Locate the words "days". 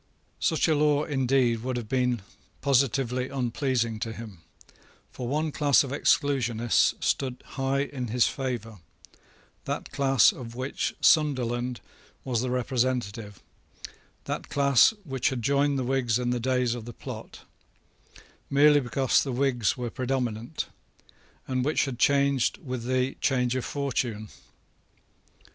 16.39-16.73